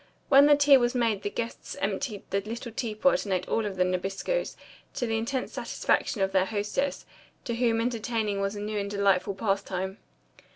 When 0.29 0.47
the 0.47 0.55
tea 0.55 0.77
was 0.77 0.95
made 0.95 1.21
the 1.21 1.29
guests 1.29 1.77
emptied 1.79 2.23
the 2.31 2.41
little 2.41 2.71
tea 2.71 2.95
pot 2.95 3.23
and 3.23 3.31
ate 3.35 3.47
all 3.47 3.67
of 3.67 3.75
the 3.75 3.83
Nabiscos, 3.83 4.57
to 4.95 5.05
the 5.05 5.15
intense 5.15 5.53
satisfaction 5.53 6.21
of 6.21 6.31
their 6.31 6.45
hostess, 6.45 7.05
to 7.45 7.53
whom 7.53 7.79
entertaining 7.79 8.41
was 8.41 8.55
a 8.55 8.61
new 8.61 8.79
and 8.79 8.89
delightful 8.89 9.35
pastime. 9.35 9.99